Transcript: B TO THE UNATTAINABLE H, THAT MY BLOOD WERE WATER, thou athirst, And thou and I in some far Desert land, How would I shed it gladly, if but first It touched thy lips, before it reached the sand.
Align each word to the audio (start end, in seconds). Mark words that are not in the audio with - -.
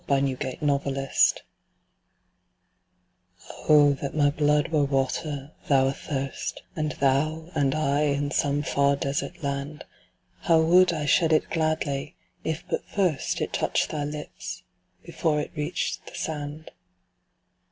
B 0.07 0.15
TO 0.19 0.35
THE 0.35 0.57
UNATTAINABLE 0.61 0.97
H, 0.99 1.33
THAT 3.67 4.13
MY 4.15 4.31
BLOOD 4.31 4.71
WERE 4.71 4.85
WATER, 4.85 5.51
thou 5.67 5.89
athirst, 5.89 6.63
And 6.75 6.93
thou 6.93 7.51
and 7.53 7.75
I 7.75 7.99
in 8.05 8.31
some 8.31 8.63
far 8.63 8.95
Desert 8.95 9.43
land, 9.43 9.83
How 10.39 10.59
would 10.59 10.91
I 10.91 11.05
shed 11.05 11.31
it 11.31 11.51
gladly, 11.51 12.15
if 12.43 12.63
but 12.67 12.83
first 12.87 13.41
It 13.41 13.53
touched 13.53 13.91
thy 13.91 14.03
lips, 14.05 14.63
before 15.03 15.39
it 15.39 15.51
reached 15.55 16.07
the 16.07 16.15
sand. 16.15 16.71